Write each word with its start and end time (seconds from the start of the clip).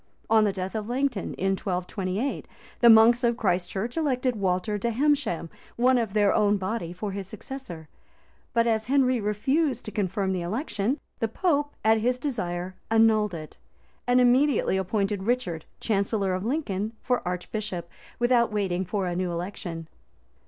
On 0.31 0.45
the 0.45 0.51
death 0.51 0.73
of 0.73 0.89
Langton, 0.89 1.35
in 1.35 1.51
1228, 1.51 2.47
the 2.79 2.89
monks 2.89 3.23
of 3.23 3.37
Christ 3.37 3.69
church 3.69 3.95
elected 3.95 4.35
Walter 4.35 4.79
de 4.79 4.89
Hemesham, 4.89 5.47
one 5.75 5.99
of 5.99 6.13
their 6.15 6.33
own 6.33 6.57
body, 6.57 6.91
for 6.91 7.11
his 7.11 7.27
successor: 7.27 7.87
but 8.51 8.65
as 8.65 8.85
Henry 8.85 9.21
refused 9.21 9.85
to 9.85 9.91
confirm 9.91 10.31
the 10.33 10.41
election, 10.41 10.99
the 11.19 11.27
pope, 11.27 11.75
at 11.85 11.99
his 11.99 12.17
desire, 12.17 12.73
annulled 12.89 13.35
it;[] 13.35 13.57
and 14.07 14.19
immediately 14.19 14.75
appointed 14.75 15.21
Richard, 15.25 15.65
chancellor 15.79 16.33
of 16.33 16.43
Lincoln, 16.43 16.93
for 17.03 17.21
archbishop, 17.23 17.87
without 18.17 18.51
waiting 18.51 18.83
for 18.83 19.05
a 19.05 19.15
new 19.15 19.31
election. 19.31 19.87